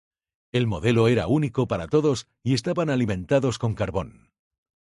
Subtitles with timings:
[0.51, 4.31] El modelo era único para todos y estaban alimentados con carbón.